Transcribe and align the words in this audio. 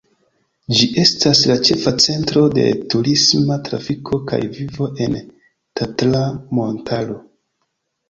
Ĝi 0.77 0.85
estas 1.03 1.41
la 1.51 1.57
ĉefa 1.69 1.93
centro 2.05 2.43
de 2.57 2.65
turisma 2.95 3.59
trafiko 3.69 4.21
kaj 4.35 4.43
vivo 4.59 4.91
en 5.09 5.23
Tatra-montaro. 5.29 7.25